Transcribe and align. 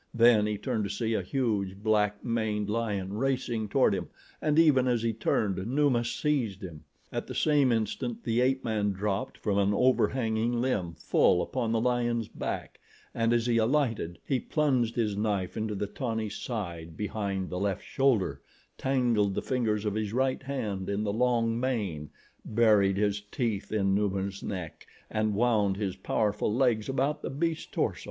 Then 0.15 0.47
he 0.47 0.57
turned 0.57 0.83
to 0.85 0.89
see 0.89 1.13
a 1.13 1.21
huge, 1.21 1.75
black 1.75 2.25
maned 2.25 2.71
lion 2.71 3.13
racing 3.13 3.69
toward 3.69 3.93
him 3.93 4.09
and 4.41 4.57
even 4.57 4.87
as 4.87 5.03
he 5.03 5.13
turned, 5.13 5.57
Numa 5.67 6.03
seized 6.03 6.63
him. 6.63 6.85
At 7.11 7.27
the 7.27 7.35
same 7.35 7.71
instant 7.71 8.23
the 8.23 8.41
ape 8.41 8.63
man 8.63 8.93
dropped 8.93 9.37
from 9.37 9.59
an 9.59 9.75
overhanging 9.75 10.59
limb 10.59 10.95
full 10.95 11.39
upon 11.43 11.71
the 11.71 11.79
lion's 11.79 12.27
back 12.27 12.79
and 13.13 13.31
as 13.31 13.45
he 13.45 13.57
alighted 13.57 14.17
he 14.25 14.39
plunged 14.39 14.95
his 14.95 15.15
knife 15.15 15.55
into 15.55 15.75
the 15.75 15.85
tawny 15.85 16.29
side 16.31 16.97
behind 16.97 17.51
the 17.51 17.59
left 17.59 17.83
shoulder, 17.85 18.41
tangled 18.79 19.35
the 19.35 19.41
fingers 19.43 19.85
of 19.85 19.93
his 19.93 20.13
right 20.13 20.41
hand 20.41 20.89
in 20.89 21.03
the 21.03 21.13
long 21.13 21.59
mane, 21.59 22.09
buried 22.43 22.97
his 22.97 23.21
teeth 23.29 23.71
in 23.71 23.93
Numa's 23.93 24.41
neck 24.41 24.87
and 25.11 25.35
wound 25.35 25.77
his 25.77 25.95
powerful 25.95 26.51
legs 26.51 26.89
about 26.89 27.21
the 27.21 27.29
beast's 27.29 27.67
torso. 27.67 27.99